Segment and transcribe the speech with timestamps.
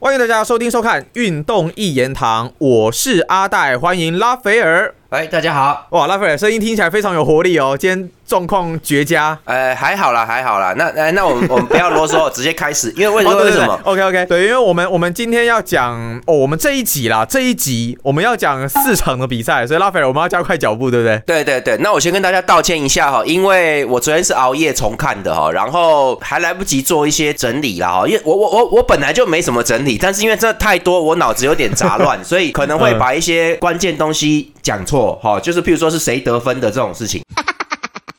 [0.00, 4.94] 欢迎大家收听收看《运动一言堂》，我是阿戴，欢迎拉斐尔。
[5.08, 5.88] 哎，大家好。
[5.90, 9.36] 哇，拉斐尔声音听起来非常有活力哦，今天状况绝佳。
[9.44, 10.74] 呃，还好啦，还好啦。
[10.76, 12.92] 那那那我们我们不要啰嗦，直接开始。
[12.94, 13.42] 因为为什么？
[13.42, 21.18] 为什么？OK OK，对，因为我们我们今天要讲哦，我们这一集啦，这一集我们要讲四场的比赛，所以拉斐尔我们要加快脚步，对不对？
[21.26, 21.78] 对对对。
[21.78, 35.78] 那我先跟大家道歉一下哈，因为我昨天是熬夜重看的哈，然后还来不及做一些整理啦哈，因为我我我我本来就没什么整理，但是因为这太多，我脑子有点杂乱， 所以可能会把一些关键东西讲错哈，就是譬如。
[35.78, 37.22] 说是谁得分的这种事情，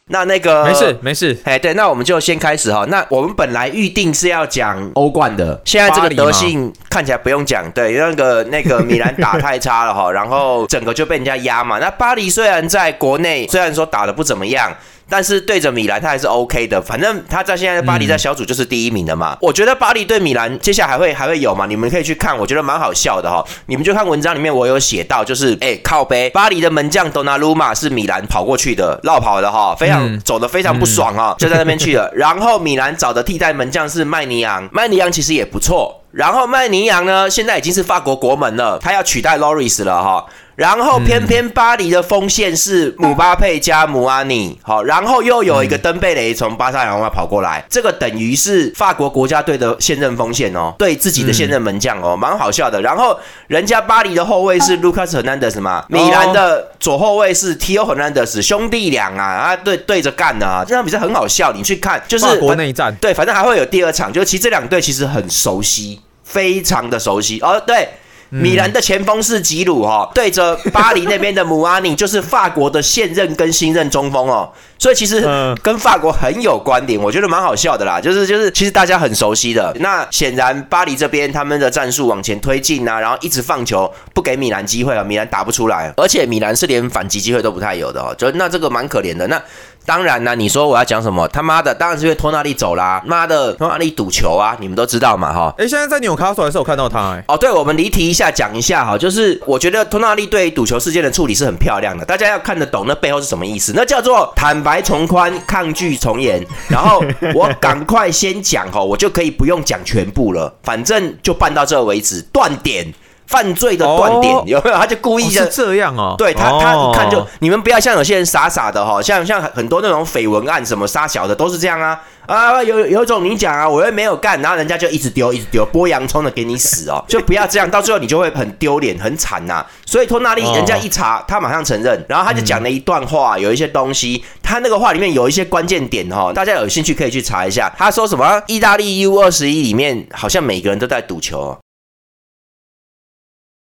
[0.09, 2.85] 那那个没事没事，哎对，那我们就先开始哈。
[2.89, 11.79] 那我们本来预定是要讲欧冠的，现在这个德性看起来不用讲，对，那个那个米兰打太差了哈，然后整个就被人家压嘛。
[11.79, 14.75] 那巴黎虽然在国内虽然说打的不怎么样。
[15.09, 16.81] 但是对着米兰，他还是 OK 的。
[16.81, 19.37] 反正他在现在巴黎在小组就是第一名的嘛。
[19.41, 21.65] 我觉得巴黎对米兰接下来还会还会有嘛？
[21.65, 23.43] 你们可以去看，我觉得蛮好笑的哈。
[23.65, 32.11] 你们就看文章里面我有写到，就是哎靠背，巴黎的门将多纳鲁马是米兰跑过去的，绕跑的哈，非常走的非常不爽啊，就在那边去了。
[32.15, 35.95] 然后米兰找的替代门将是麦尼昂，麦尼昂其实也不错。
[36.11, 40.25] 然后麦尼昂呢，现在已经是法国国门了，他要取代 Loris 了哈。
[40.59, 52.81] 然后偏偏巴黎的锋线是姆巴佩加姆阿尼，好，然后又有一个登贝雷从巴萨扬外跑过来，这个等于是法国国家队的现任锋线哦，对自己的现任门将哦，蛮好笑的。
[52.81, 67.39] 然后人家巴黎的后卫是卢卡斯·赫南德斯嘛，米兰的左后卫是提奥·赫南德斯，兄弟俩啊，啊对对着干的啊，这场比赛很好笑，你去看，就是国内战，对，反正还会有第二场，就其实这两队其实很熟悉，非常的熟悉。
[67.39, 67.87] 哦，对。
[68.29, 75.21] 米兰的前锋是吉鲁哈，对着巴黎那边的姆阿尼， 就是法国的现任跟新任中锋哦，所以其实
[75.61, 77.99] 跟法国很有关联，我觉得蛮好笑的啦。
[78.01, 79.75] 就是就是，其实大家很熟悉的。
[79.81, 89.27] 那显然巴黎这边他们的战术往前推进啊，然后一直放球，不给米兰机会啊，米兰打不出来，而且米兰是连反击机会都不太有的哦，就那这个蛮可怜的。
[89.27, 89.39] 那。
[89.85, 91.27] 当然啦，你说我要讲什么？
[91.29, 93.01] 他妈的，当然是因为托纳利走啦！
[93.07, 95.51] 妈的，托纳利赌球啊，你们都知道嘛，哈。
[95.57, 97.23] 哎，现在在纽卡索还是有看到他哎。
[97.27, 106.45] 哦，对，我们离题一下讲一下哈，就是我觉得托纳利对赌球事件的处理是很漂亮的，大家要看得懂那背后是什么意思，那叫做坦白从宽，抗拒从严。
[106.67, 107.03] 然后
[107.33, 112.93] 我赶快先讲哦，我就可以不用讲全部了，反正就办到这为止，断点。
[113.29, 114.75] 犯罪的断点有没有？
[114.75, 116.15] 他就故意的这样哦。
[116.17, 122.63] 对他，他一看就你们不要像有些人傻傻的哈，像像很多那种绯闻案什么杀小的都是这样啊啊！
[122.63, 129.63] 有有一种你讲啊，我又没有干，然后人家就一直丢一直丢，剥洋葱的给你死哦， 就不要这样，到最后你就会很丢脸很惨呐。
[129.85, 137.71] 所以托纳利人家一查，他马上承认，然后他就讲了一段话，有一些东西，他那个话里面有一些关键点哈，大家有兴趣可以去查一下。
[137.77, 138.41] 他说什么？
[138.47, 141.55] 意大利 U 二十一里面好像每个人都在赌球。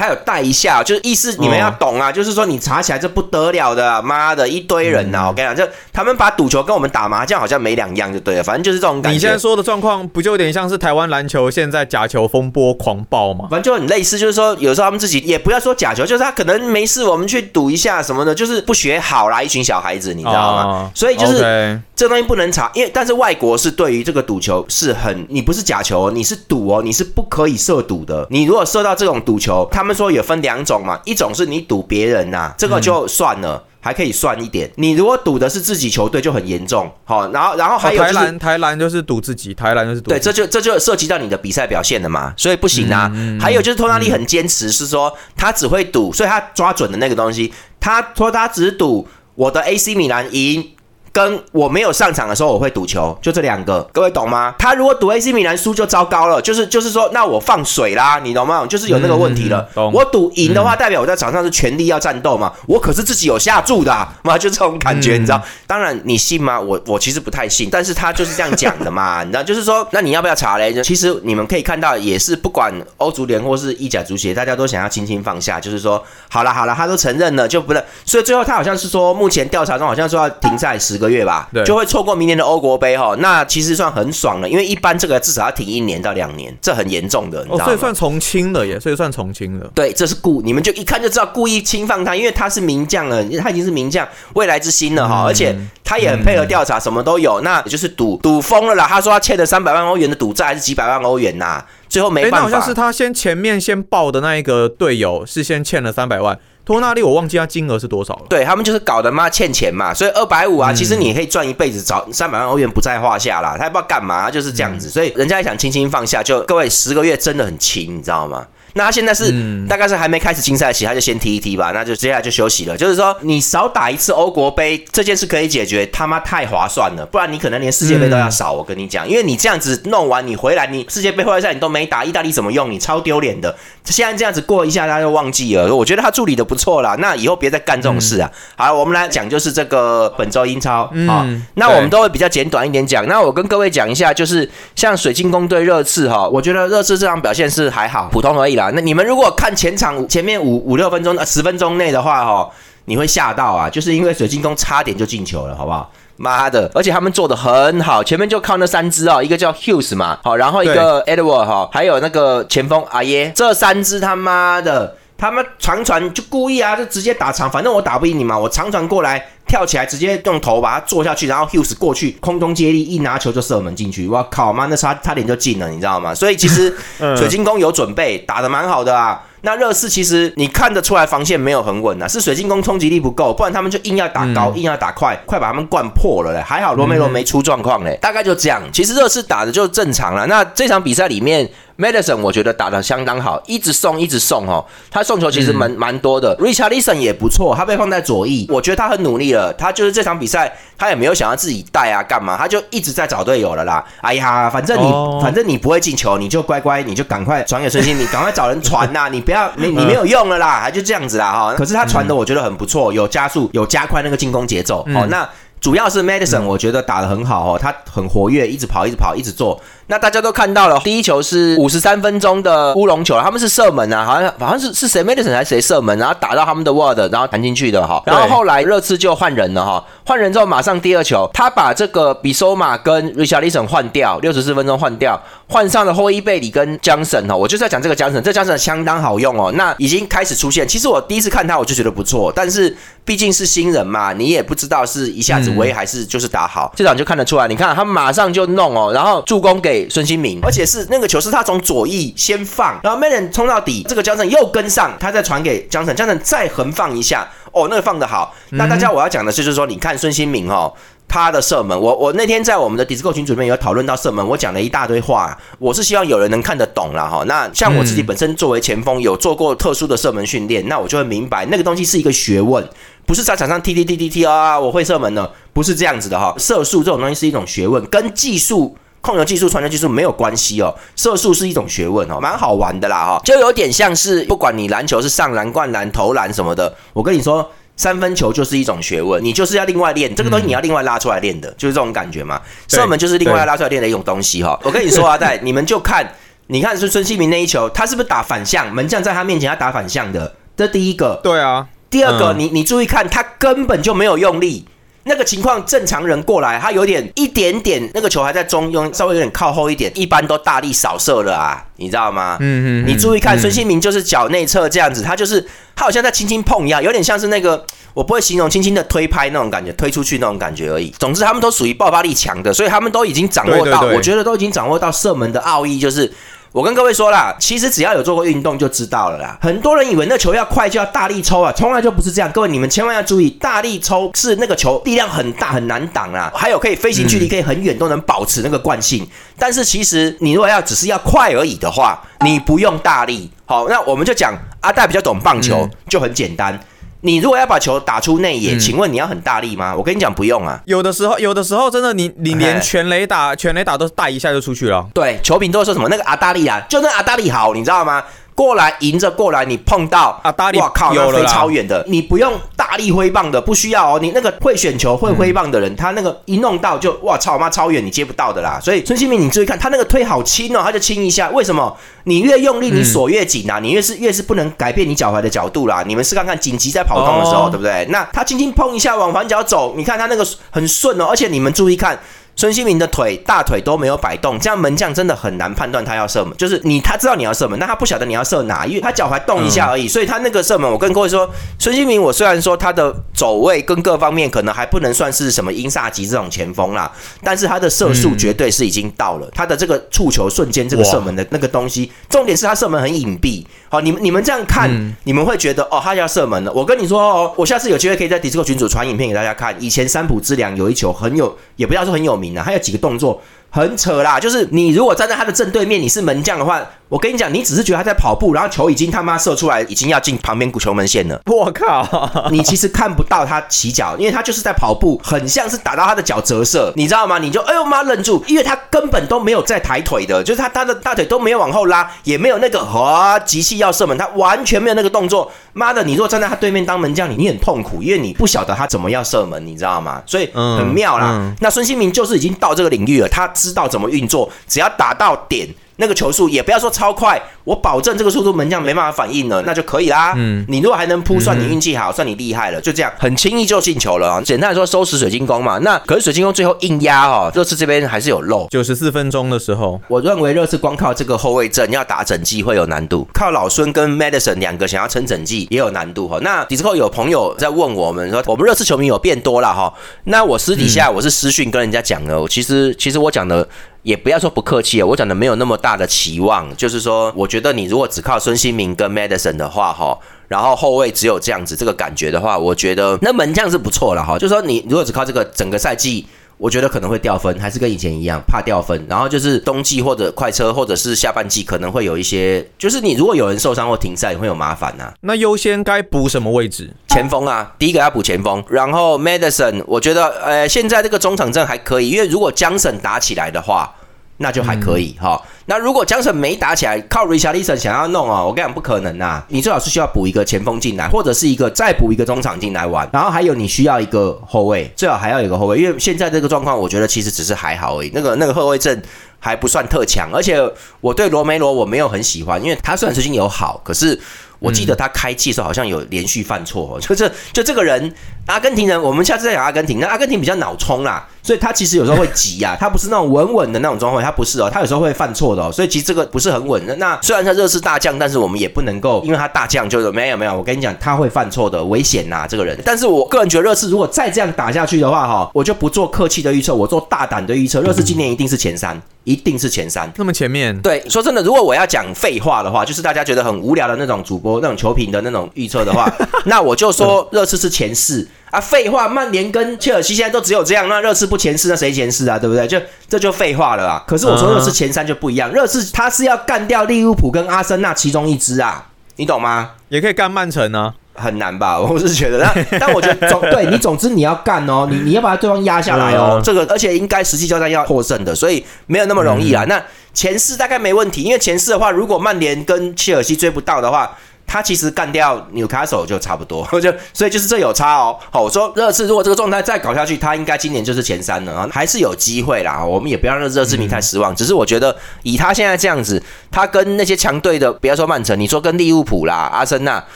[0.00, 5.26] 他有带一下，就是意思你们要懂啊，就是说你查起来这不得了的，妈的一堆人呐！
[5.28, 9.14] 我跟你讲，就他们把赌球跟我们打麻将好像没两样，就对了，反正就是这种感觉。
[9.14, 13.48] 你现在说的状况，不就有点像是台湾篮球现在假球风波狂暴吗？
[13.50, 20.90] 反正就很类似，就是说有时候他们自己也不要说假球，就是他可能没事，我们去赌一下什么的，就是不学好啦，一群小孩子，你知道吗？
[20.94, 28.26] 所以就是这东西不能查，因为但是外国是对于这个赌球是很，你不是假球，你是赌哦，你是不可以涉赌的。
[28.30, 29.89] 你如果涉到这种赌球，他们。
[29.94, 34.70] 说有分两种嘛，一种是你赌别人呐，这个就算了，还可以算一点。
[34.76, 36.90] 你如果赌的是自己球队，就很严重。
[37.04, 40.10] 好，然后然后还有台篮，台篮就是赌自己，台篮就是赌。
[40.10, 43.10] 对，这就这就涉及到你的比赛表现了嘛，所以不行啊。
[43.40, 50.70] 还有就是托纳利很坚持，是说他只会赌，所以他抓准的那个东西，他说他只赌我的 AC 米兰赢。
[51.12, 54.54] 跟我没有上场的时候，我会赌球，就这两个，各位懂吗？
[54.58, 58.64] 他如果赌 AC 米兰输就糟糕了，就是就是说，那我放水啦，你懂吗？
[58.66, 59.68] 就是有那个问题了。
[59.92, 63.90] 我赌赢的话，代表我在场上是全力要战斗嘛，我可是自己有下注的
[64.22, 65.42] 嘛，就这种感觉，你知道？
[65.66, 66.60] 当然你信吗？
[66.60, 69.42] 我我其实不太信，但是他就是这样讲的嘛， 你知道？
[69.42, 70.72] 就是说，那你要不要查嘞？
[70.84, 77.82] 其实你们可以看到，也是不管欧足联或是意甲足协，大家都想要轻轻放下，就是说，好了好了，他都承认了，就不能。
[78.04, 80.99] 所以最后他好像是说，目前调查中好像说要停赛十。
[81.00, 83.16] 个月吧，对就会错过明年的欧国杯哈。
[83.18, 87.64] 那其实算很爽了，因为一般这个至少要停一年到两年，这很严重的，你知道吗？
[87.64, 89.68] 所以算从轻了耶，所以算从轻了。
[89.74, 95.24] 对，这是故你们就一看就知道故意轻放他，因为他是名将了，他已经是名将，未来之星了哈。
[95.26, 97.40] 而且他也很配合调查，什么都有。
[97.40, 98.86] 那就是赌赌疯了啦。
[98.86, 101.64] 他说他欠了三百万欧元的赌债，还是几百万欧元呐？
[101.88, 102.42] 最后没办法。
[102.42, 106.38] 好像是他先前面先报的那一个队友是先欠了三百万。
[106.64, 108.22] 托纳利我忘记他金额是多少了。
[108.28, 113.56] 对他们就是搞的嘛欠钱嘛，所以二百五啊，其实你可以赚一辈子，找三百万欧元不在话下啦。
[113.58, 118.46] 他也不知道干嘛，就是这样子，所以人家也想轻轻放下，就各位十个月真的很轻，你知道吗？
[118.74, 119.32] 那他现在是
[119.68, 122.76] 大概是还没开始竞赛期，他就先踢一踢吧，那就接下来就休息了。
[122.76, 128.52] 就是说，你少打一次欧国杯这件事可以解决，他妈太划算了，不然你可能连世界杯都要少。
[128.52, 132.78] 我跟你讲，因为你这样子弄完，你回来你世界杯外赛你都没打，意大利怎么用你？
[132.78, 133.54] 超丢脸的。
[133.84, 135.74] 现在这样子过一下，他就忘记了。
[135.74, 138.30] 我觉得他处理的不错啦，那以后别再干这种事啊。
[138.56, 143.06] 好，我们来讲就是这个本周英超啊，那我们都会比较简短一点讲。
[143.06, 148.70] 那我跟各位讲一下，就是像水晶宫对热刺哈，我觉得热刺这场表现是还好，普通而已啦。
[148.74, 152.50] 那你们如果看前场前面五五六分钟呃十分钟内的话哈，
[152.84, 155.90] 你会吓到啊，就是因为水晶宫差点就进球了，好不好？
[156.16, 156.70] 妈的！
[156.74, 169.24] 而且他们做的很好，前面就靠那三只啊，一个叫 Hughes 嘛，好，然后一个 Edward 哈，还有那个前锋阿耶，这三只他妈的，他们长传就故意啊，就直接打长，反正我打不赢你嘛，我长传过来。
[169.46, 176.14] 跳起来直接用头把他坐下去，然后 Hughes 过去空中接力一拿球就射门进去，我靠妈，那差差点就进了，你知道吗？
[176.14, 176.72] 所以其实
[177.18, 179.20] 水晶宫有准备，打的蛮好的啊。
[179.40, 186.40] 那热刺其实你看得出来防线没有很稳啊，是水晶宫冲击力不够，不然他们就硬要打高，硬要打快，快把他们灌破了嘞。
[186.40, 188.62] 还好罗梅罗没出状况嘞，大概就这样。
[188.72, 190.28] 其实热刺打的就正常了。
[190.28, 196.36] 那这场比赛里面，Madison 我觉得打的相当好，一直送一直送哦，他送球其实蛮蛮多的。
[196.36, 199.52] Richardson 也不错，他被放在左翼，我觉得他很努力了。
[199.54, 202.36] 他就是这场比赛，他也没有想要自己带啊，干嘛？
[202.36, 203.84] 他就一直在找队友了啦。
[204.02, 204.92] 哎呀，反正你
[205.22, 211.54] 反正你不会进球，你就乖乖，你就赶快传给孙兴， 你赶快找人传呐， 你不要你你没有用了啦，还就这样子啦哈。
[211.54, 214.86] 可是他传的我觉得很不错，有加速，有加快那个进攻节奏。
[214.94, 215.28] 哦，那
[215.60, 219.60] 主要是 Madison，我觉得打得很好哦，他很活跃，一直跑，一直跑，一直做。
[219.90, 228.00] 那大家都看到了，第一球是五十三分钟的乌龙球，他们是射门啊，好像好像是是谁 Madison 还是谁射门，然后打到他们的 word，然后弹进去的哈。
[228.06, 237.34] 然后后来热刺就换人了哈，换人之后马上第二球，他把这个比索马跟 Richardson 换掉，六十四分钟换掉，换上了霍伊贝里跟江神哈。
[237.34, 239.50] 我就是要讲这个江神，这江神相当好用哦。
[239.56, 247.48] 那已经开始出现，其实我第一次看他我就觉得不错，但是毕竟是新人嘛，你也不知道是一下子威还是就是打好，这场就看得出来。
[247.48, 250.60] 你看他马上就弄哦，然后助攻给孙兴民，而且。
[250.70, 258.32] 是那个球是他从左翼先放，然后 m a n 冲到底，这个江城又跟上，他再传给江城，江城再横放一下，哦，那个放的好。
[258.50, 260.72] 那大家我要讲的是，就是说，你看孙兴民哦，
[261.08, 267.24] 他的射门，我我那天在我们的 Discord 群里面有讨论到射门，我讲了一大堆话，我是希望有人能看得懂了哈。
[267.26, 272.64] 那像我自己本身作为前锋，有做过特殊的射门训练，那我就会明白那个东西是一个学问，
[273.06, 276.32] 不是在场上踢踢踢踢踢啊，我会射门呢，不是这样子的哈。
[276.38, 278.76] 射术这种东西是一种学问，跟技术。
[279.00, 292.40] 控球技术、传球技术没有关系哦，射术是一种学问哦，蛮好玩的啦哈，就有点像是不管你篮球是上篮、灌篮、投篮什么的，我跟你说，三分球就是一种学问，你就是要另外练这个东西，你要另外拉出来练的，就是这种感觉嘛。
[292.68, 294.58] 射门就是另外拉出来练的一种东西哈。
[294.62, 296.14] 我跟你说啊，在 你们就看，
[296.48, 298.70] 你看是孙兴民那一球，他是不是打反向？
[298.70, 301.18] 门将在他面前他打反向的，这第一个。
[301.22, 301.66] 对啊。
[301.88, 304.64] 第二个，你你注意看，他根本就没有用力。
[305.04, 312.36] 那个情况，正常人过来，他有点一点点，那个球还在中庸，稍微有点靠后一点，一般都大力扫射了啊，你知道吗？
[312.40, 312.86] 嗯嗯。
[312.86, 315.40] 你注意看，孙兴民就是脚内侧这样子，他就是
[315.74, 317.64] 他好像在轻轻碰一样，有点像是那个
[317.94, 320.90] 我不会形容，轻轻的推拍那种感觉，推出去那种感觉而已。
[320.98, 326.12] 总之，他们都属于爆发力强的，所以他们都已经掌握到，我觉得都已经掌握到射门的奥义，就是。
[326.52, 329.38] 我跟各位说啦，其实只要有做过运动就知道了啦。
[329.40, 332.28] 很多人以为那球要快就要大力抽啊，从来就不是这样。
[332.32, 339.08] 各位你们千万要注意，大力抽是那个球力量很大很难挡啊，还有可以飞行距离可以很远都能保持那个惯性。
[339.38, 343.30] 但是其实你如果要只是要快而已的话，你不用大力。
[343.44, 346.58] 好，那我们就讲阿戴比较懂棒球，就很简单。
[347.02, 349.74] 你如果要把球打出内野，请问你要很大力吗？
[349.74, 350.60] 我跟你讲，不用啊。
[350.66, 354.86] 有的时候，有的时候真的，你你连全雷打全雷打都带一下就出去了。
[354.92, 358.02] 对，球评都说什么那个阿大力啊，就那阿大力好，你知道吗？
[358.40, 363.98] 过来迎着过来，你碰到啊，大力，哇靠，那飞超远的，你不用大力挥棒的，不需要哦。
[364.00, 368.58] 你那个会选球、会挥棒的人，他那个一弄到就哇操妈超远，你接不到的啦。
[368.58, 371.28] 所以孙兴民，你注意看，他那个推好轻哦，他就轻一下。
[371.28, 371.76] 为什么？
[372.04, 375.84] 你越用力，你锁越紧啊，你越是越是不能改变你脚踝的角度啦。
[375.86, 377.86] 你们试看看，紧急在跑动的时候，对不对？
[377.90, 381.08] 那他轻轻碰一下往反脚走，你看他那个很顺哦。
[381.10, 382.00] 而且你们注意看。
[382.40, 386.34] 孙兴民的腿大腿都没有摆动，这样门将真的很难判断他要射门。
[386.38, 396.90] 就是你他知道你要射门，但他不晓得你要射哪，因为他脚踝动一下而已，所以他那个射门，我跟各位说，孙兴民我虽然说他的走位跟各方面可能还不能算是什么英萨吉这种前锋啦，
[397.22, 403.44] 但是他的射速绝对是已经到了，他的这个触球瞬间这个射门的那个东西，重点是他射门很隐蔽。
[403.72, 404.68] 好，你们你们这样看，
[405.04, 406.52] 你们会觉得哦，他要射门了。
[406.52, 409.54] 我跟你说哦，我下次有机会可以在迪斯科群组传影片给大家看。
[409.62, 413.22] 以前三浦之良有一球很有，也不要说很有名啊，他有几个动作。
[413.50, 421.20] 很扯啦，就是你如果站在他的正对面，你是门将的话，我跟你讲，你只是觉得他在跑步，然后球已经他妈射出来，已经要进旁边球门线了。
[421.26, 421.84] 我靠，
[422.30, 427.18] 你其实看不到他起脚，因为他就是在跑步，很像是打到他的脚折射，你知道吗？
[427.18, 435.30] 你就哎呦妈愣住，因为他根本都没有在抬腿的，就是他他的大腿都没有往后拉，也没有那个啊急气要射门，他完全没有那个动作。
[435.54, 440.02] 妈的，你如果站在他对面当门将，你你很痛苦，因为你不晓得他怎么要射门，你知道吗？
[440.04, 441.34] 所以很妙啦。
[441.40, 443.26] 那孙兴民就是已经到这个领域了，他。
[443.40, 445.48] 知道怎么运作，只要打到点。
[445.80, 450.12] 那个球速也不要说超快，我保证这个速度门将没办法反应了，那就可以啦。
[450.14, 454.22] 嗯，你如果还能扑，算你运气好，算你厉害了，就这样，很轻易就进球了。
[454.22, 455.56] 简单来说，收拾水晶宫嘛。
[455.58, 458.46] 那可是水晶宫最后硬压哦，热刺这边还是有漏。
[458.50, 466.18] 九十四分钟的时候，我认为热刺光靠这个后卫阵要打整季会有难度，靠老孙跟 Madison 两个想要撑整季也有难度哈。
[466.20, 469.72] 那底之后有朋友在问我们说，我们热刺球迷有变多了哈。
[470.04, 473.48] 那我私底下我是私讯跟人家讲的，其实其实我讲的。
[473.82, 486.06] 也不要说不客气啊，我讲的没有那么大的期望，就是说，我觉得你如果只靠孙兴民跟 Madison 的话，哈，然后后卫只有这样子这个感觉的话，我觉得那门将是不错了，哈，就说你如果只靠这个整个赛季。
[486.40, 488.86] 我觉得可能会掉分，还是跟以前一样，怕掉分。
[488.88, 494.90] 然后就是冬季或者快车，或者是下半季可能会有一些，就是你如果有人受伤或停赛，会有麻烦呐。
[495.02, 496.70] 那优先该补什么位置？
[496.88, 498.42] 前锋啊，第一个要补前锋。
[498.48, 503.74] 然后 Madison，我觉得呃，现在这个中场阵还可以，因为如果江省打起来的话。
[504.22, 505.20] 那就还可以哈。
[505.46, 509.24] 那如果江城没打起来，靠 Richardson 想要弄哦，我跟你讲不可能呐。
[509.28, 512.88] 你最好是需要补一个前锋进来，或者是一个再补一个中场进来玩。
[512.92, 517.90] 然后还有你需要一个后卫，最好还要有一个后卫，因为现在这个状况，我觉得其实只是还好而已。
[517.94, 518.82] 那个那个后卫阵
[519.18, 520.38] 还不算特强，而且
[520.82, 523.98] 我对罗梅罗我没有很喜欢，因为他虽然最近有好，可是。
[524.40, 527.94] 我记得他开季的时候好像有连续犯错， 就是就这个人，
[528.26, 529.78] 阿根廷人，我们下次再讲阿根廷。
[529.78, 536.74] 那阿根廷比较脑冲啦，所以他其实有时候会急啊，他不是那种稳稳的那种状况，他不是哦，他有时候会犯错的哦，所以其实这个不是很稳的。
[536.76, 542.58] 那虽然他热刺大将，但是我们也不能够因为他大将就是没有没有，我跟你讲他会犯错的，危险呐这个人。
[542.64, 548.80] 但是我个人觉得热刺如果再这样打下去的话哈，我就不做客气的预测，我做大胆的预测，热刺今年一定是前三。
[549.04, 555.90] 一定是前三，那么前面对说真的，如果我要讲废话的话，就是大家觉得很无聊的那种主播那种球评的那种预测的话，
[556.26, 558.38] 那我就说热刺是前四啊。
[558.38, 562.18] 废话，曼联跟切尔西现在都只有这样，那热刺不前四，那谁前四啊？
[562.18, 562.46] 对不对？
[562.46, 563.82] 就这就废话了啊。
[563.86, 569.52] 可是我说热刺前三就不一样，热刺他是要干掉利物浦跟阿森纳其中一支啊，你懂吗？
[569.70, 570.74] 也可以干曼城呢。
[571.00, 571.58] 很难吧？
[571.60, 572.18] 我是觉得，
[572.50, 576.20] 但 但我觉得总对你，总之你要干哦，你你要把对方压下来哦。
[576.22, 579.44] 这个而且应该实际交战要获胜的，所以没有那么容易啊。
[579.48, 579.60] 那
[579.94, 583.90] 前四大概没问题，因为前四的话，如果曼联跟切尔西追不到的话。
[584.32, 587.98] 他其实干掉纽卡手就差不多， 就所以就是这有差哦。
[588.12, 592.64] 好，我说热刺如果这个状态再搞下去，他应该今年就是前三了啊，还是有机会啦。
[592.64, 594.14] 我们也不要让热刺迷太失望。
[594.14, 599.84] 只是我觉得以他现在这样子，他跟那些强队的，不要说曼城，你说跟利物浦啦、阿森纳，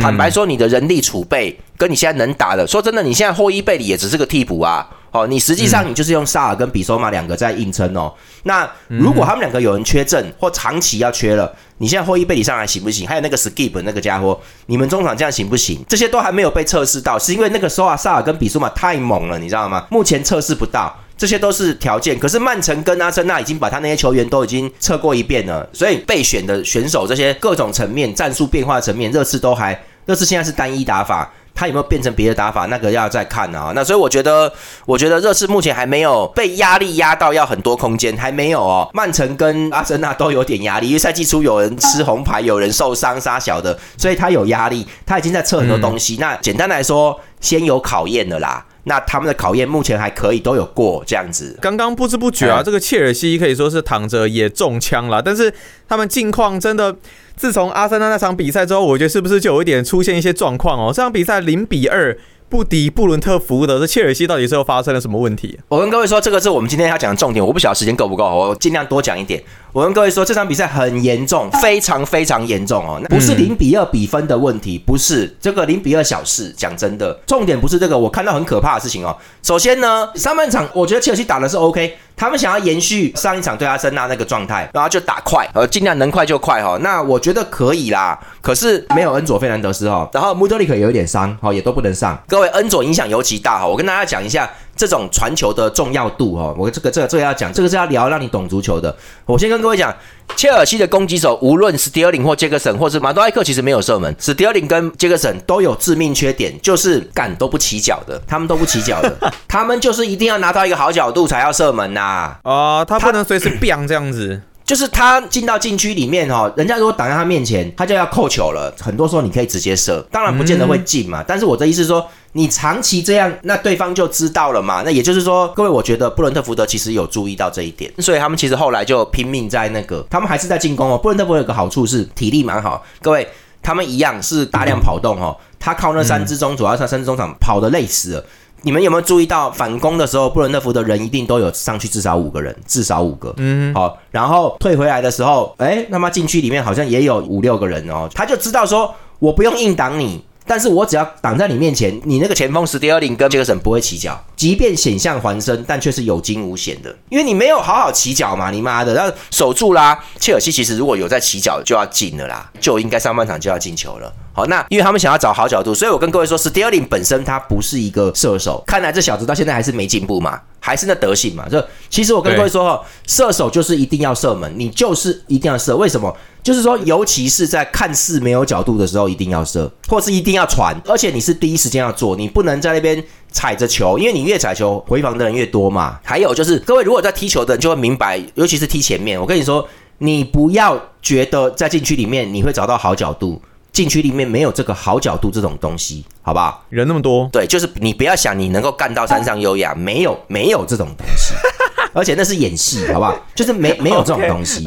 [0.00, 4.86] 坦白说，你的人力储备跟你现在能打的，说真的，你现在霍伊贝里也只是个替补啊。
[5.22, 8.12] 哦，你实际上你就是用萨尔跟比索马两个在硬撑哦。
[8.42, 13.06] 那如果他们两个有人缺阵或长期要缺了，你现在后伊贝里上来行不行？
[13.06, 15.84] 还有那个 Skip 那个家伙，你们中场这样行不行？
[15.88, 19.86] 这些都还没有被测试到，是因为那个时候啊，萨尔跟比索马太猛了，你知道吗？
[19.90, 22.18] 目前测试不到，这些都是条件。
[22.18, 31.32] 可是曼城跟阿森纳已经把他那些球员都已经测过一遍了，所以备选的选手这些各种层面战术变化层面，热刺都还热刺现在是单一打法。
[31.56, 32.66] 他有没有变成别的打法？
[32.66, 33.72] 那个要再看啊。
[33.74, 34.52] 那所以我觉得，
[34.84, 38.88] 我觉得热刺目前还没有被压力压到要很多空间，还没有哦。
[38.92, 44.86] 曼城跟阿森纳都有点压力，因为赛季初有人吃红牌，有人受伤杀小的，所以他有压力。
[45.06, 46.18] 他已经在测很多东西。
[46.20, 48.64] 那简单来说，先有考验的啦。
[48.86, 51.58] 那他们的考验目前还可以，都有过这样子。
[51.60, 55.20] 刚刚不知不觉啊，这个切尔西可以说是躺着也中枪了。
[55.20, 55.52] 但是
[55.88, 56.96] 他们近况真的。
[57.36, 60.90] 自从阿森纳那场比赛之后，我觉得是不是就有一点出现一些状况哦？
[60.90, 62.16] 这场比赛零比二。
[62.48, 65.58] 不敌布伦特福德，这切尔西到底是又发生了什么问题？
[65.66, 67.44] 我跟各位说，这个是我们今天要讲的重点。
[67.44, 69.42] 我不晓得时间够不够，我尽量多讲一点。
[69.76, 72.98] 我跟各位说，这场比赛很严重，非常非常严重哦。
[73.10, 76.50] 不是零比二比分的问题，不是这个零比二小事。
[76.56, 77.98] 讲真的，重点不是这个。
[77.98, 79.14] 我看到很可怕的事情哦。
[79.42, 86.78] 首先呢，上半场我觉得切尔西打的是 OK，他们想要延续上一场对阿森纳那个状态，然后就打快，呃，尽量能快就快哈。
[86.80, 88.18] 那我觉得可以啦。
[88.40, 92.18] 可是没有恩佐费南德斯哈，然后穆德里克有一点伤哈，也都不能上。
[92.26, 93.66] 各位，恩佐影响尤其大哈。
[93.66, 96.54] 我跟大家讲一下这种传球的重要度哦。
[96.58, 98.94] 我这个这个这个要讲，这个是要聊让你懂足球的。
[99.24, 99.94] 我先跟各位讲。
[100.34, 104.14] 切尔西的攻击手，无论是迪尔林或杰克森，或是马多埃克，其实没有射门。
[104.18, 109.16] 史迪尔林跟杰克森都有致命缺点，就是杆都不起脚的，他们都不起脚的，
[109.46, 112.36] 他们就是一定要拿到一个好角度才要射门呐。
[112.42, 114.42] 啊，他不能随时 biang 这样子。
[114.66, 118.74] 就是他进到禁区里面哦，人家如果挡在他面前，他就要扣球了。
[118.80, 121.24] 很多时候你可以直接射，当然不见得会进嘛。
[121.24, 124.82] 但是我的意思是说，你长期这样，那对方就知道了嘛。
[124.84, 130.98] 那也就是说，各位，我觉得布伦特福德其实有注意到这一点，所以他们其实后来就拼命在那个，他们还是在进攻哦。
[130.98, 133.28] 布伦特福德有个好处是体力蛮好，各位，
[133.62, 135.36] 他们一样是大量跑动哦。
[135.60, 138.24] 他靠那三支中，主要是三支中场跑的累死了。
[138.62, 143.32] 你们有没有注意到反攻的时候，布伦特福德人一定都有上去至少五个人，至少五个。
[143.36, 150.24] 嗯，好，然后退回来的时候，哎，那么禁区里面好像也有五六个人哦，他就知道说，我不用硬挡你。
[150.48, 160.00] 但是我只要挡在你面前，你那个前锋史蒂尔林跟杰克森不会起脚，即便险象环生，但却是有惊无险的，因为你没有好好起脚嘛，你妈的，然后守住啦。
[160.20, 164.12] 切尔西其实如果有在起脚，就要进了啦，就应该上半场就要进球了。
[164.36, 170.38] 好，那因为他们想要找好角度，所以我跟各位说，styling 本身他不是一个射手，看来这小子到现在还是没进步嘛。
[170.60, 171.48] 还是那德性嘛？
[171.48, 175.74] 就其实我跟各位说哈，射手就是一定要射门，你就是一定要射。
[175.76, 176.14] 为什么？
[176.42, 180.78] 就是说，尤其是在看似没有角度的时候，一定要射，或是一定要传。
[180.84, 185.98] 而且你是第一时间要做，你不能在那边踩着球，因为你越踩球，回防的人越多嘛。
[186.04, 189.66] 还有就是，各位如果在踢球的人就会明白，尤其是踢前面，我跟你说，
[189.98, 193.40] 你不要觉得在禁区里面你会找到好角度。
[193.76, 196.64] 禁区里面没有这个好角度这种东西，好不好？
[196.70, 201.34] 人那么多，对，就是你不要想你能够干到山上优雅，没有没有这种东西，
[201.92, 203.14] 而且那是演戏，好不好？
[203.34, 204.66] 就是没没有这种东西。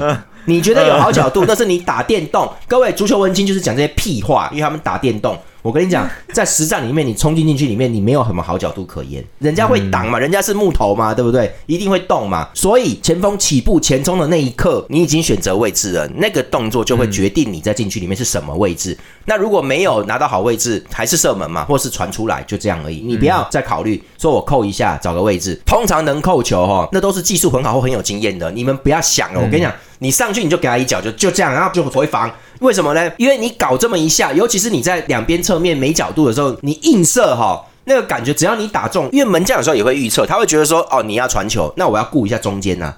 [0.50, 2.52] 你觉得有好角度，那是你打电动。
[2.68, 5.38] 各位足球文青就是讲这些屁话，因为他们打电动。
[5.62, 9.22] 我跟你讲， 在实战里面，你冲进进去里面，你没有什么好角度可言。
[9.40, 11.54] 人家会挡嘛，人家是木头嘛，对不对？
[11.66, 12.48] 一定会动嘛。
[12.54, 18.98] 所以前锋起步前冲的那一刻，你已经选择位置了，那个动作就会决定你在禁区里面是什么位置。
[19.26, 23.02] 那如果没有拿到好位置，还是射门嘛，或是传出来，就这样而已。
[23.06, 25.60] 你不要再考虑说我扣一下找个位置。
[25.66, 28.50] 通常能扣球哈，那都是技术很好或很有经验的。
[28.52, 32.30] 你们不要想了，我跟你讲，你上去你就给他一脚，就就这样，然后就回防。
[32.60, 33.12] 为什么呢？
[33.18, 42.94] 因为你搞这么一下，尤其是你在两边侧面没角度的时候，你硬射哈，那个感觉只要你打中，因为门将有时候也会预测，他会觉得说，哦，你要传球，那我要顾一下中间呐。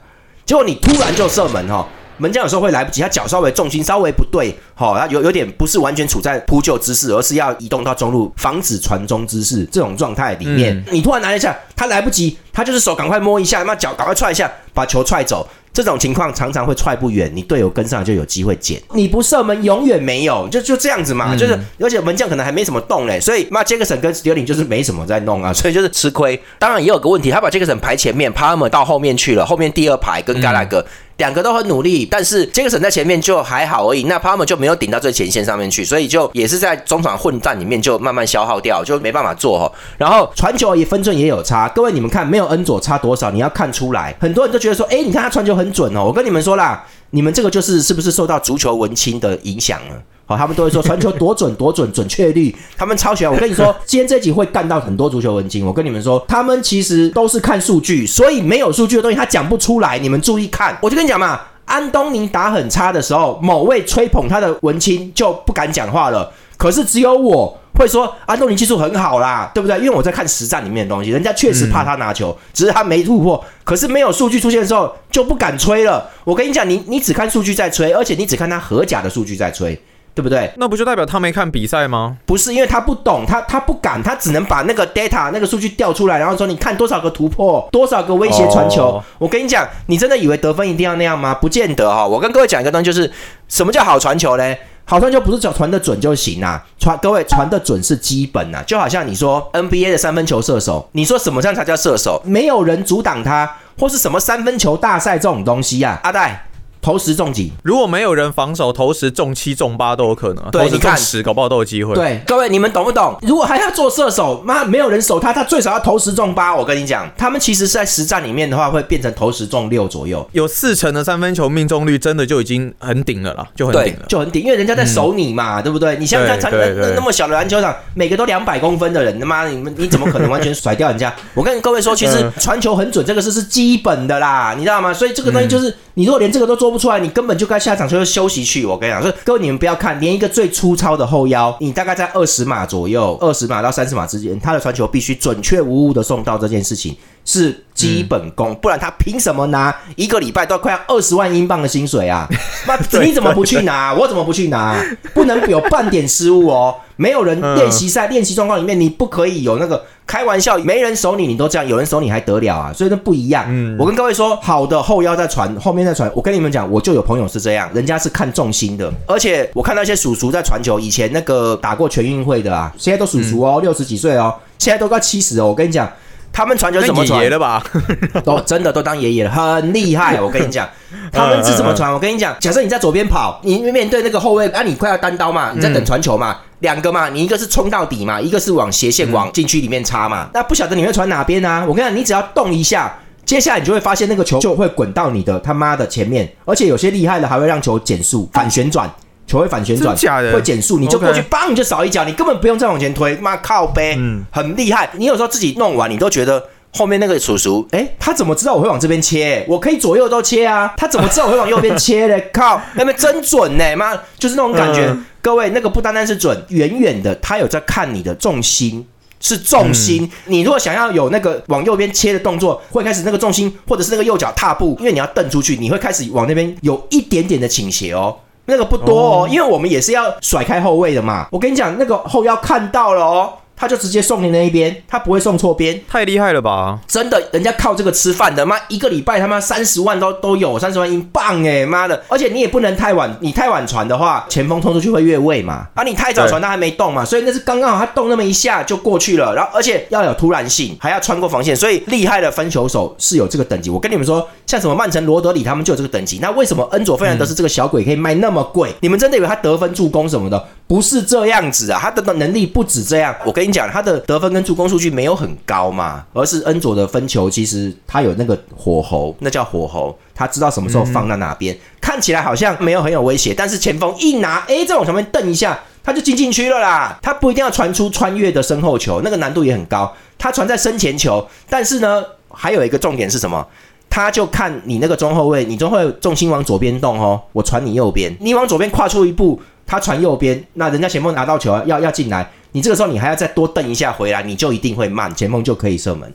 [0.45, 1.87] 结果你突然就射门哈，
[2.17, 15.47] 门将有时候会来不及，他脚稍微重心稍微不对，哈，他有有点不是完全处在扑救姿势，而是要移动到中路，防止传中姿势这种状态里面，你突然拿一下，他来不及，他就是手赶快摸一下，那脚赶快踹一下，把球踹走。
[15.73, 18.79] 这种情况常常会踹不远，你队友跟上就有机会捡。
[18.93, 21.35] 你不射门永远没有，就就这样子嘛。
[21.35, 26.39] 就是而且门将可能还没什么动嘞，所以那杰克森跟斯蒂尔林就是没什么在弄啊， 所以就是吃亏。
[26.59, 30.85] 当然也有个问题，他把杰克森排前面，帕尔默到后面去了，后面第二排跟加拉格。
[31.17, 39.71] 两个都很努力，但是杰克森在前面就还好而已，那帕姆就没有顶到最前线上面去，所以就也是在中场混战里面就慢慢消耗掉，就没办法做哈。
[39.99, 44.15] 然后传球也分寸也有差，各位你们看没有恩佐差多少，你要看出来。
[44.19, 49.95] 很多人都觉得说，哎，你看他传球很准哦，我跟你们说啦，你们这个就是是不是受到足球文青的影响了？
[50.25, 53.33] 好他们都会说传球多准多准，准确率他们超喜欢。
[53.33, 55.65] 我跟你说，今天这集会干到很多足球文青。
[55.65, 59.99] 我跟你们说，他们其实都是看数据，所以没有数据的东西他讲不出来。
[59.99, 66.31] 你们注意看，我就跟你讲嘛，安东尼打很差的时候，某位吹捧他的文青就不敢讲话了。
[66.61, 69.75] 可是只有我会说安东尼技术很好啦，对不对？
[69.79, 73.43] 因为我在看实战里面的东西，人家确实怕他拿球，只是他没突破。
[73.63, 76.07] 可是没有数据出现的时候就不敢吹了。
[76.23, 79.81] 我跟你讲，你你只看数据在吹，而且你只看他合甲的数据在吹。
[80.13, 80.51] 对不对？
[80.57, 82.17] 那不就代表他没看比赛吗？
[82.25, 89.01] 不是，因为他不懂，他他不敢，他只能把那个 data 那个数据调出来，然后说你看多少个突破，多少个威胁传球。
[89.17, 91.33] 我跟你讲，你真的以为得分一定要那样吗？
[91.33, 92.05] 不见得哈。
[92.05, 93.09] 我跟各位讲一个东西，就是
[93.47, 94.55] 什么叫好传球呢？
[94.85, 98.61] 好像就不是传传的准就行啊，传各位传的准是基本啊。
[98.67, 102.21] 就好像你说 NBA 的三分球射手，你说什么样才叫射手？
[102.25, 105.99] 没有人阻挡他，或是什么三分球大赛这种东西呀？
[106.03, 106.47] 阿戴。
[106.81, 107.51] 投十中几。
[107.63, 110.43] 如果没有人防守，投十中七中八都有可能。
[110.51, 111.93] 对，你看十，搞不好都有机会。
[111.93, 113.15] 对，各位你们懂不懂？
[113.21, 116.55] 如果还要做射手，妈没有人守他，他最少要投十中八。
[116.55, 125.95] 我跟你讲，他们其实是在实战里面的话，会变成投十中六左右，有四成的三分球命中率，真的就已经很顶了啦，就很顶了，就很顶，因为人家在守你嘛，对不对？
[125.97, 131.13] 你想想看，那那么小的篮球场，每个都两百公分的人，他妈你们你怎么可能完全甩掉人家？
[131.35, 134.93] 我跟各位说，其实传球很准，这个是是基本的啦，你知道吗？
[134.93, 135.73] 所以这个东西就是。
[135.93, 138.65] 你如果连这个都做不出来，你根本就该下场就是休息去。
[138.65, 152.27] 我跟你讲，所以各位你们不要看，连一个最粗糙的后腰，你大概在二十码左右，二十码到三十码之间，他的传球必须准确无误的送到，这件事情是基本功，不然他凭什么拿一个礼拜都快要二十万英镑的薪水啊？
[152.67, 153.93] 那你怎么不去拿？
[153.93, 154.75] 我怎么不去拿？
[155.13, 156.75] 不能有半点失误哦。
[156.95, 162.73] 没有人练习赛练习状况里面，你不可以有那个开玩笑，没人守你，你都这样，有人守你还得了啊？
[162.73, 163.45] 所以那不一样。
[163.47, 166.11] 嗯，我跟各位说，好的后腰在传，后面在传。
[166.13, 175.47] 我跟你们讲，我就有朋友是这样，人家是看重心的，而且我看那些叔叔在传球，以前那个打过全运会的啊，现在都叔叔哦，六十几岁哦，现在都快七十哦。
[175.47, 175.89] 我跟你讲。
[176.33, 177.61] 他们传球怎么传的吧？
[178.23, 180.19] 都真的都当爷爷了，很厉害。
[180.23, 180.65] 我跟你讲，
[181.11, 181.91] 他们是怎么传？
[181.91, 190.29] 我跟你讲，假设你在左边跑，你面对那个后卫，啊，你快要单刀嘛，你在等传球嘛，两个嘛，你一个是冲到底嘛，一个是往斜线往禁区里面插嘛。
[190.33, 191.63] 那不晓得你会传哪边啊？
[191.67, 198.89] 我跟你讲，你只要动一下，接下来你就会发现那个球就会滚到你的他妈的前面，而且有些厉害的还会让球减速反旋转。
[199.27, 199.95] 球会反旋转，
[200.33, 203.97] 会减速，你就过去，帮你就扫一脚，你根本不用再往前推，妈靠背，
[204.29, 204.89] 很厉害。
[204.97, 206.43] 你有时候自己弄完，你都觉得
[206.73, 209.45] 后面那个叔叔，哎，他怎么知道我会往这边切？
[209.47, 212.29] 我可以左右都切啊，他怎么知道我会往右边切嘞？
[212.33, 214.93] 靠，那边真准呢，妈，就是那种感觉。
[215.21, 218.85] 各位，那个不单单是准，远远的他有在看你的重心，
[219.19, 220.09] 是重心。
[220.25, 228.17] 你如果想要有那个往右边切的动作，会开始那个重心，或者是那个右脚踏步，因为你要蹬出去，你会开始往那边有一点点的倾斜哦。
[228.45, 231.27] 那个不多哦，因为我们也是要甩开后卫的嘛。
[231.31, 233.33] 我跟你讲，那个后腰看到了哦。
[233.61, 236.79] 他就直接送你那一边，他不会送错边，太厉害了吧？
[236.87, 242.03] 真的，人家靠这个吃饭的，妈一个礼拜他妈三十万都都有，三十万英镑哎，妈的！
[242.07, 245.67] 而且你也不能太晚，你太晚传的话，前锋冲出去会越位嘛。
[245.75, 249.35] 啊，你太早传他还没动嘛，所以那是刚刚好他动那么一下就过去了。
[249.35, 253.69] 然后而且要有突然性，还要穿过防线，所以厉害的分球手是有这个等级。
[253.69, 256.17] 我跟你们说，像什么曼城罗德里他们就有这个等级。
[256.19, 258.73] 那为什么恩佐费兰德是这个小鬼可以卖那么贵？
[258.79, 260.43] 你们真的以为他得分助攻什么的？
[260.67, 263.13] 不是这样子啊，他的能力不止这样。
[263.25, 271.57] 我跟你讲，他的得分跟助攻数据没有很高嘛，而是恩佐的分球其实他有那个火候，那叫火候，他知道什么时候放在哪边。
[271.79, 276.97] 看起来好像没有很有威胁，但是前锋一拿，哎，这种球面蹬一下，他就进禁区了啦。
[277.01, 279.91] 他不一定要传出穿越的身后球，那个难度也很高。
[280.17, 283.45] 他传在身前球，但是呢，还有一个重点是什么？
[283.89, 289.41] 他就看你那个中后卫，你中后卫重心往左边动哦，我传你右边，你往左边跨出一步。
[289.63, 296.11] 他传右边，那人家前锋拿到球要要进来，你这个时候你还要再多蹬一下回来，你就一定会慢，前锋就可以射门。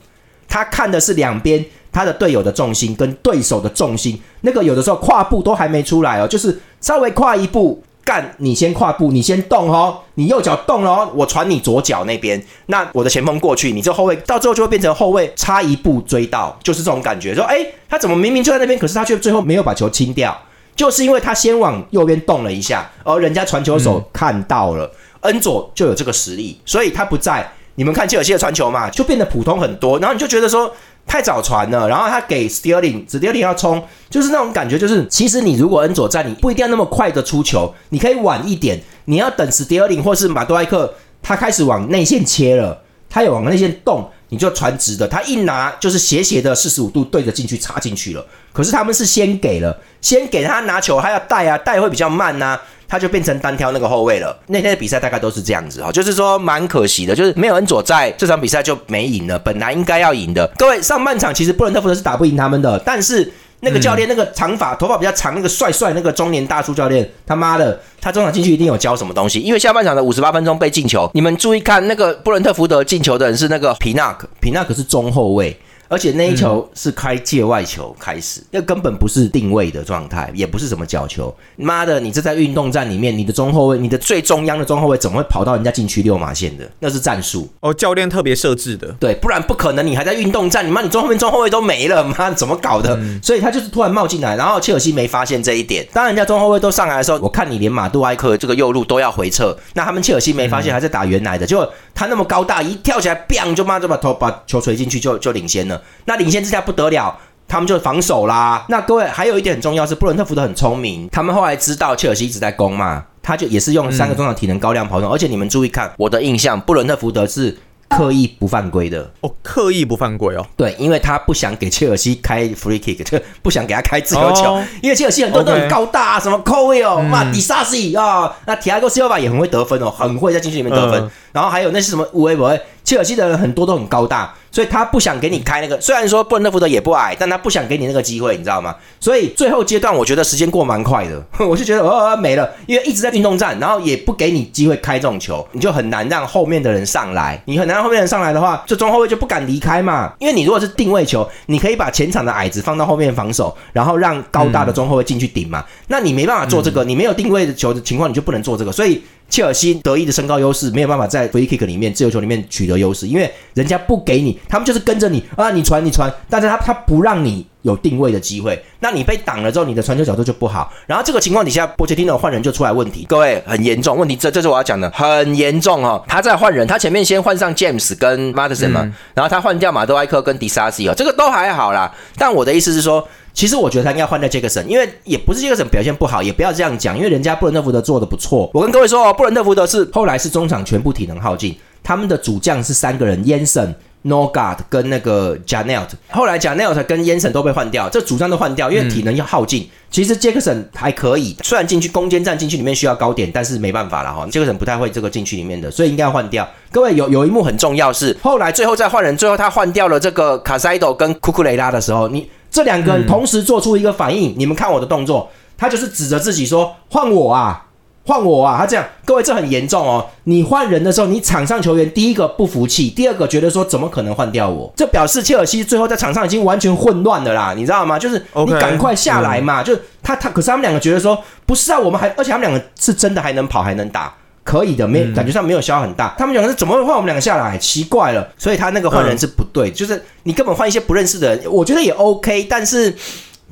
[0.47, 20.37] 他看的是两边他的队友的重心跟对手的重心，那个有的时候跨步都还没出来哦，就是稍微跨一步，干你先跨步，你先动哦，你右脚动哦，我传你左脚那边，那我的前锋过去，你这后卫到最后就会变成后卫差一步追到，就是这种感觉，说哎，他怎么明明就在那边，可是他却最后没有把球清掉。
[20.77, 24.87] 就是因为他先往右边动了一下，而人家传球手看到了，
[25.21, 27.49] 恩佐就有这个实力，所以他不在。
[27.75, 29.99] 你们看切尔西的传球嘛，就变得普通很多。
[29.99, 30.73] 然后你就觉得说
[31.05, 44.09] 太早传了，然后他给 Sterling，Sterling 要冲，就是那种感觉，就是其实你如果恩佐在，你不一定要那么快的出球，你可以晚一点，你要等 Sterling 或是马多埃克他开始往内线切了，他也往内线动。
[44.29, 48.25] 你就传直的，他一拿就是斜斜的四十五度对着进去插进去了。
[48.51, 54.37] 可是他们是先给了，先给他拿球，他要带啊，带会比较慢呐，他就变成单挑那个后卫了。
[54.47, 60.49] 那天的比赛大概都是这样子哈，就是说蛮可惜的，就是没有恩佐在这场比赛就没赢了，本来应该要赢的。
[60.57, 63.31] 各位上半场其实布伦特福德是打不赢他们的，但是。
[63.59, 69.39] 那个教练，那个长发、头发比较长，那个帅帅那个中年大叔教练，他妈的，他中场进去一定有教什么东西。
[69.39, 75.59] 因为下半场的五十八分钟被进球，你们注意看，那个布伦特福德进球的人是那个皮纳克，皮纳克是中后卫。
[75.87, 81.33] 而且那一球是开界外球开始，那根本不是定位的状态，也不是什么角球。
[81.55, 86.69] 妈的，你这在运动战里面，你的中后卫，你的最中央的中后卫怎么会跑到人家禁区六码线的？
[86.79, 88.87] 那是战术哦，教练特别设置的。
[88.99, 89.87] 对，不然不可能。
[89.87, 92.99] 你还在运动战，你妈你中后面中后卫都没了，妈怎么搞的？
[93.23, 95.87] 所以他就是突然冒进来，然后切尔西没发现这一点。
[95.93, 105.76] 当人家中后卫都上来的时候，我看你连马杜埃克这个右路都要回撤，那他们切尔西没发现，还在打原来的，就他那么高大，一跳起来，砰就妈就把头把球锤进去，就就领先了。
[106.05, 108.65] 那领先之下不得了，他们就防守啦。
[108.69, 117.57] 那各位还有一点很重要是，布伦特福德很聪明，他们后来知道切尔西一直在攻嘛，他就也是用三个中场体能高量跑动，而且你们注意看我的印象，布伦特福德是。
[117.89, 120.45] 刻意不犯规的哦，刻意不犯规哦。
[120.57, 124.61] 对，因为他不想给切尔西开 free kick，就不想给他开自由球。
[124.81, 131.09] 因为切尔西很多都很高大，啊什么 Cole 哦，哇，迪萨西啊，那提亚戈西奥巴也很会得分哦，很会在禁区里面得分。
[131.31, 132.53] 然后还有那是什么乌维博？
[132.87, 135.77] 切尔西的人很多都很高大，所以他不想给你开那个。
[135.81, 138.73] 虽然说布伦特福德也不矮，但他不想给你那个机会，你知道吗？
[138.97, 147.43] 所以最后阶段，我觉得时间过蛮快的， 我就觉得呃没了，因为一直在运动战，然后也不给你机会开这种球，你就很难让后面的人上来。
[147.43, 150.13] 你很难让后面人上来的话，这中后卫就不敢离开嘛。
[150.19, 155.61] 因为你如果是定位球，你可以把前场的矮子放到后面防守，然后让高大的中后卫进去顶嘛。
[155.89, 158.71] 那你没办法做这个，你没有定位的球的情况，你就不能做这个。
[158.71, 159.03] 所以。
[159.29, 170.73] 切尔西得意的身高优势没有办法在 free kick 里面自由球里面取得优势，因为人家不给你，他们就是跟着你啊，你传你传，但是他他不让你有定位的机会，那你被挡了之后，你的传球角度就不好。
[170.87, 176.03] 然后这个情况底下，波切蒂诺换人就出来问题，各位很严重问题，这这是我要讲的，很严重哦。
[176.07, 181.93] 他在换人，他前面先换上 James 跟 Madison 嘛，然后他换掉马德埃克跟迪萨西哦，这个都还好啦。
[182.17, 183.07] 但我的意思是说。
[183.33, 188.49] 其实我觉得他应该换掉杰克森，因为也不是杰克森表现不好，也不要这样讲，因为人家布伦特福德做的不错。
[188.51, 193.75] 我跟各位说哦，布伦特福德是后来是中场全部体能耗尽，他们的主将是三个人，Yanson、
[194.07, 195.89] Nogard 跟那个 Janelt。
[196.09, 199.69] 后来 Janelt 跟 Yanson 都被换掉，这主将都换掉，因为体能要耗尽。
[199.89, 206.47] 其实杰克森还可以，虽然进去攻坚战进去里面需要高点，但是没办法了哈，杰克森不太会这个禁区里面的，所以应该要换掉。
[206.71, 212.29] 各位有有一幕很重要是，后来最后再换人，最后他换掉了这个卡塞多跟库库雷拉的时候，你。
[212.49, 217.66] 这两个人同时做出一个反应，你们看我的动作，他就是指着自己说：“换我啊，
[218.07, 220.03] 换我啊！”他这样，各位这很严重哦。
[220.23, 224.71] 你换人的时候，你场上球员第一个不服气，第二个觉得说怎么可能换掉我？
[224.75, 227.99] 这表示切尔西最后在场上已经完全混乱了啦，你知道吗？
[227.99, 229.61] 就是你赶快下来嘛。
[229.61, 234.13] 就他他，可是他们两个觉得说不是啊，我们还而且他们两个是真的还能跑还能打。
[234.43, 236.15] 可以的，没感觉上没有消耗很大。
[236.17, 237.57] 他们两个是怎么会换我们两个下来？
[237.57, 242.47] 奇怪了，所以他那个换人是不对，就是你根本换一些不认识的人，我觉得也 OK。
[242.49, 242.95] 但是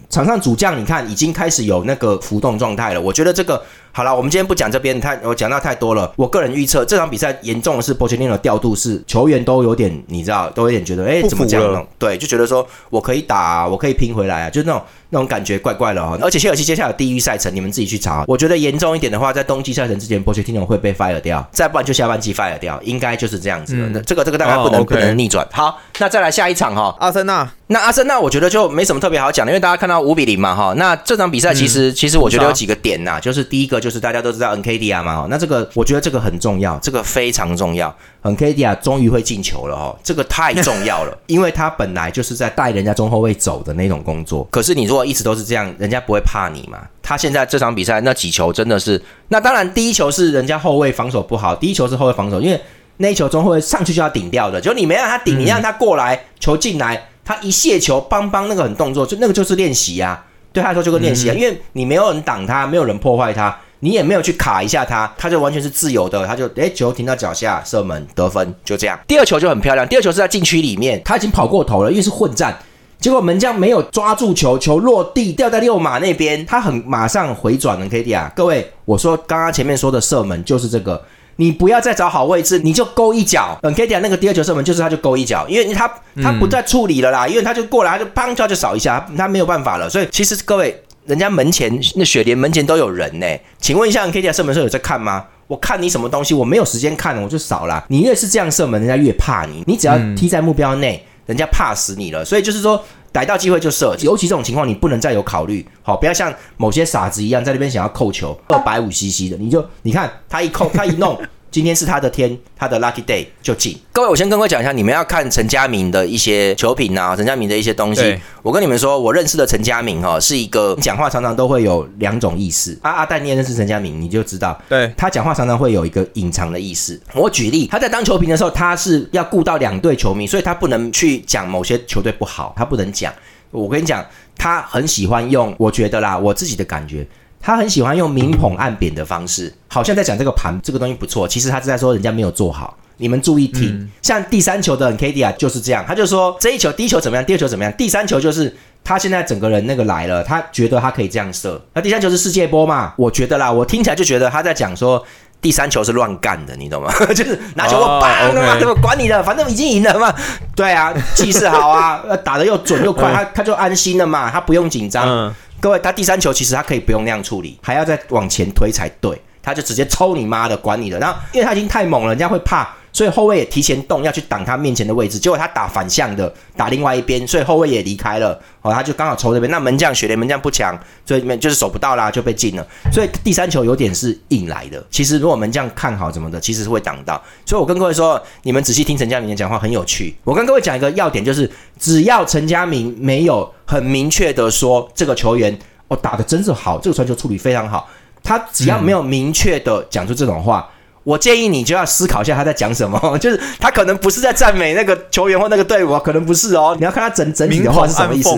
[0.10, 3.62] 场上主将你看已经开始有那个浮动状态了，我觉得这个。
[3.96, 6.12] 好了，我们今天不讲这边，太我讲到太多了。
[6.18, 11.88] 我个人预测这场比赛严重的是波切蒂诺的调度是球员都有点，你知道，都有点觉得，哎，怎么讲？
[11.98, 16.18] 对，就觉得说我可以打，我可以拼回来啊，就那种那种感觉怪怪的哦。
[16.22, 18.24] 而且切尔西接下来地狱赛程，你们自己去查。
[18.28, 23.76] 我觉得严重一点的话，在冬季赛程之前，波切蒂诺会被 fire 掉，再不然就下半季 fire 掉，应该就是这样子。
[23.92, 25.48] 那这个这个大概不能不能逆转。
[25.52, 27.48] 好，那再来下一场哈，阿森纳。
[27.68, 30.74] 那阿森纳我觉得就没什么特别好讲的，因为大家看到五比零嘛哈。
[30.78, 34.56] 那这场比赛其实其实我觉得有几个点呐，就是第一个就是大家都知道。
[34.56, 37.94] NKD 啊嘛，那这个我觉得这个很重要，这个非常重要。
[38.26, 44.44] 很 K D 啊，终于会进球了哦，这个太重要了， 因为他本来就是在带人家中后卫走的那种工作。
[44.50, 46.80] 可是你如果一直都是这样，人家不会怕你嘛。
[47.04, 52.60] 他现在这场比赛那几球真的是，那当然第一球是人家后卫防守不好，第一球是后卫防守，因为
[52.98, 63.56] 那一球中后卫上去就要顶掉的，就你没让他顶，你让他过来，球进来，他一卸球，邦邦那个很动作，就那个就是练习啊，对他来说就跟练习啊，因为你没有人挡他，没有人破坏他。
[63.82, 68.98] 你也没有去卡一下他，他就完全是自由的，他就诶球停到脚下射门得分，就这样。
[69.08, 72.58] 第二球就很漂亮，第二球是在禁区里面，他已经跑过头了，因为是混战，
[73.00, 77.88] 结果门将没有抓住球，球落地掉在六码那边，他很马上回转了。
[77.88, 81.04] K D 啊，各位，我说刚刚前面说的射门就是这个，
[81.36, 83.60] 你不要再找好位置，你就勾一脚。
[83.62, 85.88] 嗯，K D 啊，那个第二球射门就是他就勾一脚，因为他
[86.24, 89.90] 他不再处理了啦，因为他就过来他就砰就就扫一下，他没有办法了。
[89.90, 90.82] 所以其实各位。
[91.06, 93.28] 人家门前那雪莲门前都有人呢，
[93.60, 95.26] 请问一下，K D 射门时候有在看吗？
[95.48, 97.86] 我看你什么东西，我没有时间看，我就扫了。
[97.90, 99.64] 你越是这样射门，人家越怕你。
[99.68, 102.26] 你只要踢在目标内，人家怕死你了。
[102.26, 105.64] 所以就是说，逮到机会就射，尤其这种情况，你不能再有考虑。
[105.84, 111.16] 好，不要像某些傻子一样在那边想要扣球，二百五 CC 的，你就你看他一扣，他一弄。
[111.56, 113.78] 今天是他的天，他的 lucky day 就进。
[113.94, 118.20] 各位，我先跟各位讲一下，你们要看陈家明的一些球品啊，陈家明的一些东西。
[118.44, 122.78] 我跟你们说，我认识的陈家明哈，是一个讲话常常都会有两种意思。
[122.82, 127.02] 阿阿蛋，你也认识陈家明，你就知道，对他讲话常常会有一个隐藏的意思。
[127.14, 133.14] 我举例，他在当球评的时候，他是要顾到两队球迷，所以他不能去讲某些球队不好，他不能讲。
[133.52, 134.06] 我跟你讲，
[134.38, 137.08] 他很喜欢用，我觉得啦，我自己的感觉。
[137.42, 142.76] 他很喜欢用明捧暗贬的方式，好像在讲这个盘这个东西不错，其实他是在说人家没有做好。
[142.98, 151.62] 你们注意听，像第三球的 K D 啊就是这样，他就说这一球第一球怎么样，第二球怎么样，第三球就是他现在整个人那个来了，他觉得他可以这样射。
[151.74, 152.94] 那第三球是世界波嘛？
[152.98, 155.04] 我觉得啦，我听起来就觉得他在讲说。
[155.42, 156.92] 第三球是乱干的，你懂吗？
[157.14, 158.82] 就是拿球我哦棒啊对吧？
[158.82, 160.12] 管你的，反正已经赢了嘛。
[160.56, 165.08] 对啊，气势好啊，呃打得又准又快，他他就安心了嘛，他不用紧张。
[165.08, 169.20] 嗯，各位，他第三球其实他可以不用那样处理，还要再往前推才对。
[169.42, 170.98] 他就直接抽你妈的，管你的。
[170.98, 175.20] 然后因为他已经太猛了，人家会怕，所以后卫也提前动要去挡他面前的位置。
[175.20, 178.42] 结果他打反向的，打另外一边，所以后卫也离开了。
[178.62, 179.52] 哦，他就刚好抽这边。
[179.52, 180.74] 那门将雪莲门将不强，
[181.06, 182.66] 所以面就是守不到啦，就被进了。
[182.94, 184.82] 所以第三球有点是硬来的。
[184.90, 187.22] 其实如果门将看好什么的，其实是会挡到。
[187.46, 190.16] 所以我跟各位说，你们仔细听陈佳明的讲话很有趣。
[190.24, 197.90] 我跟各位讲一个要点，就是只要陈佳明没有很明确的说这个球员哦打的真是好，这个传球处理非常好，
[198.24, 200.66] 他只要没有明确的讲出这种话。
[201.06, 206.76] 我建议你就要思考一下他在讲什么， 就是他可能不是在赞美那个球员或那个队伍啊，可能不是哦。
[206.78, 208.30] 你要看他整整体的话是什么意思。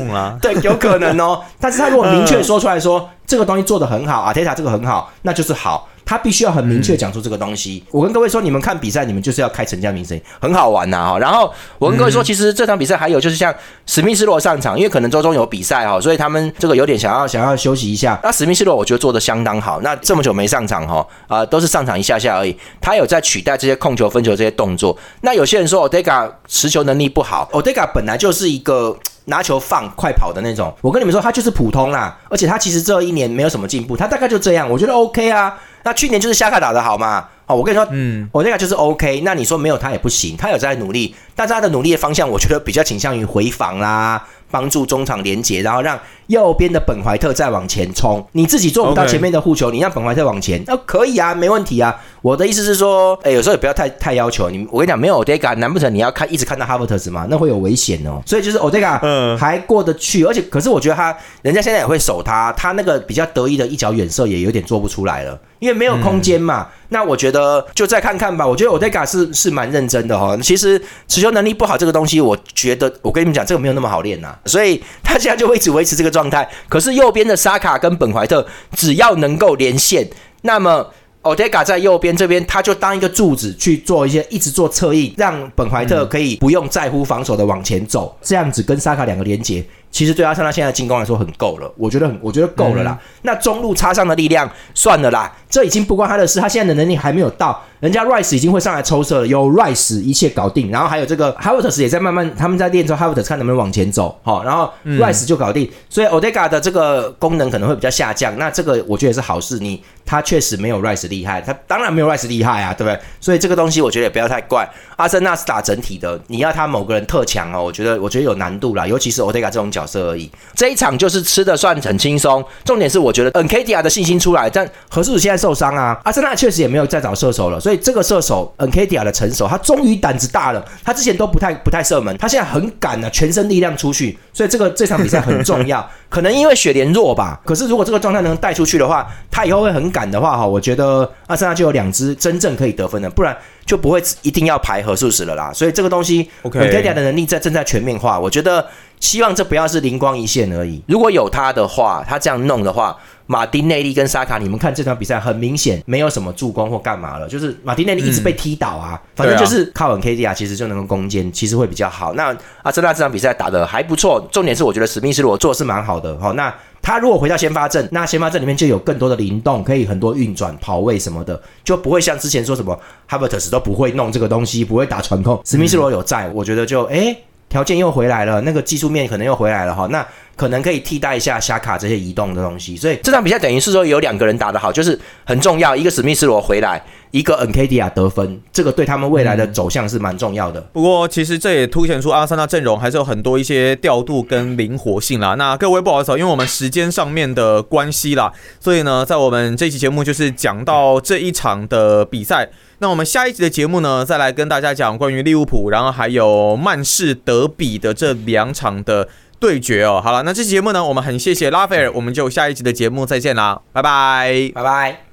[0.41, 1.41] 对，有可能哦。
[1.60, 5.88] 但是他如果明确说出来说、这个东西做得很好，阿铁塔这个很好，那就是好。
[6.08, 7.84] 他必须要很明确讲出这个东西。
[7.91, 11.20] 我跟各位说，你们看比赛，你们就是要开陈家明声音，很好玩呐、哈。
[11.20, 13.54] 然后我跟各位说，其实这场比赛还有就是像
[13.86, 18.17] 史密斯洛上场，因为可能周中有比赛哈，所以他们这个有点想要想要休息一下。
[18.24, 19.82] 那史密斯洛我觉得做的相当好。
[19.82, 22.58] 那这么久没上场哈，啊、都是上场一下下而已。
[22.80, 24.98] 他有在取代这些控球、分球这些动作。
[25.22, 28.98] 那有些人说 Odega 持球能力不好，Odega 本来就是一个。
[29.30, 35.54] 拿球放快跑的那种，我跟你们说，他就是普通啦，而且他其实这一年没有什么进步，他大概就这样，我觉得 OK 啊。
[35.88, 39.21] 那去年就是夏卡打的好嘛，哦，我跟你说，嗯，我那个就是 OK。
[39.23, 44.21] 那你说没有他也不行，他有在努力，但是他的努力的方向，我觉得比较倾向于回防啦，
[44.52, 45.97] 帮助中场连接，然后让
[46.28, 48.28] 右边的本怀特再往前冲。
[48.34, 51.95] 你自己做不到前面的护球，你让本怀特往前，那、可以啊，没问题啊。
[52.21, 54.67] 我的意思是说，哎、有时候也不要太太要求你。
[54.71, 57.27] 我跟你讲，没有 Odega，难不成你要看一直看到 Havertz 吗？
[57.30, 58.21] 那会有危险哦。
[58.25, 66.67] 所以就是 Odega 嗯还过得去，而且可是我觉得他人家现在也会守他，他那个比较得意的一脚远射也有点做不出来了，因为没有空间嘛。
[66.89, 68.47] 那我觉得就再看看吧。
[68.47, 70.39] 我觉得 Odega 是是蛮认真的哈、哦。
[70.41, 76.49] 其实持球能力不好这个东西，我觉得我跟你们讲，这个没有那么好练呐、所以他现在就会一直维持这个状态。
[76.67, 80.10] 可是右边的沙卡跟本怀特只要能够连线，
[80.41, 80.88] 那么。
[81.35, 92.97] Odega 在右边这边，他就当一个柱子去做一些，一直做侧翼，让本怀特可以不用在乎防守的往前走，这样子跟沙卡两个连接，其实对阿森纳现在进攻来说很够了，我觉得很，我觉得够了啦。
[93.23, 113.00] 那中路插上的力量算了啦，这已经不关他的事，他现在的能力还没有到，人家 Rice 已经会上来抽射了，有 Rice 一切搞定，然后还有这个 Havertz 也在慢慢，他们在练之后，Havertz 看能不能往前走，好、然后 Rice 就搞定，所以 Odega 的这个功能可能会比较下降，那这个我觉得也是好事，你他确实没有 Rice 厉害，他当然没有 Rice 厉害啊，对不对？
[113.19, 114.69] 所以这个东西我觉得也不要太怪。
[114.97, 120.29] 阿森纳是打整体的，你要他某个人特强哦，我觉得我觉得有难度啦，尤其是 Odega 这种角色而已。
[120.55, 135.87] 这一场就是吃的算很轻松，重点是我觉得 NKDR 的信心出来，但何叔现在受伤啊，阿森纳确实也没有再找射手了，所以这个射手 NKDR 的成熟，他终于胆子大了，他之前都不太不太射门，他现在很敢啊，全身力量出去，所以这个这场比赛很重要。
[136.09, 143.35] 可能因为雪莲弱吧，可是如果这个状态能带出去的话，他以后会很敢的话哈，我觉得阿森纳就有两支真正可以得分的，不然
[143.65, 145.51] 就不会一定要排何数十了啦。
[145.53, 148.65] 所以这个东西 OK NKDR 的能力在正在全面化，我觉得
[148.99, 150.81] 希望这不要是灵光一现而已。
[150.88, 162.13] 如果有他的话，他这样弄的话，马丁内利跟沙卡，你们看这场比赛很明显没有什么助攻或干嘛了，就是马丁内利一直被踢倒啊，反正就是靠稳 KDR，其实就能够攻坚，其实会比较好。
[162.13, 166.17] 那阿森纳这场比赛打得还不错，重点是我觉得史密斯罗做的是蛮好的。
[166.19, 175.39] 好，那他如果回到先发阵，那先发阵里面就有更多的灵动，可以很多运转、跑位什么的，就不会像之前说什么 h a b e r t s 都不会弄这个东西，不会打传控。
[175.45, 177.15] 史密斯罗有在，我觉得就诶
[177.49, 180.05] 条件又回来了，那个技术面可能又回来了哈，那
[180.38, 182.78] 可能可以替代一下虾卡这些移动的东西。
[182.78, 190.62] 所以这场比赛等于是说有两个人打得好，就是很重要，一个史密斯罗回来，一个 NKDA 得分，这个对他们未来的走向是蛮重要的。
[190.71, 195.34] 不过，其实这也凸显出阿森纳阵容还是有很多一些调度跟灵活性啦。
[195.34, 202.47] 那各位不好意思哦，因为我们时间上面的关系啦，所以呢，在我们这期节目就是讲到这一场的比赛。
[202.80, 209.08] 那我们下一集的节目呢，再来跟大家讲关于利物浦，然后还有曼市德比的这两场的
[209.39, 210.02] 对决哦。
[210.04, 214.52] 好了，那这期节目呢，我们很谢谢拉斐尔，我们就下一集的节目再见啦，拜拜。
[214.54, 215.07] 拜拜。